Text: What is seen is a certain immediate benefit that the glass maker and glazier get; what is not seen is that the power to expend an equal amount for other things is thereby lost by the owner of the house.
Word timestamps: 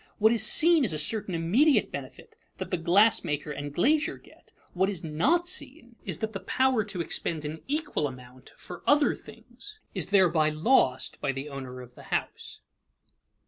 What 0.17 0.31
is 0.31 0.43
seen 0.43 0.83
is 0.83 0.93
a 0.93 0.97
certain 0.97 1.35
immediate 1.35 1.91
benefit 1.91 2.35
that 2.57 2.71
the 2.71 2.77
glass 2.77 3.23
maker 3.23 3.51
and 3.51 3.71
glazier 3.71 4.17
get; 4.17 4.51
what 4.73 4.89
is 4.89 5.03
not 5.03 5.47
seen 5.47 5.95
is 6.03 6.17
that 6.17 6.33
the 6.33 6.39
power 6.39 6.83
to 6.85 7.01
expend 7.01 7.45
an 7.45 7.61
equal 7.67 8.07
amount 8.07 8.49
for 8.57 8.81
other 8.87 9.13
things 9.13 9.77
is 9.93 10.07
thereby 10.07 10.49
lost 10.49 11.21
by 11.21 11.31
the 11.31 11.49
owner 11.49 11.81
of 11.81 11.93
the 11.93 12.01
house. 12.09 12.61